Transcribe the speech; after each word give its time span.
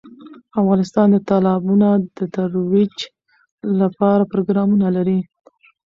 افغانستان 0.59 1.07
د 1.11 1.17
تالابونه 1.29 1.87
د 2.17 2.19
ترویج 2.35 2.95
لپاره 3.81 4.23
پروګرامونه 4.31 4.87
لري. 4.95 5.19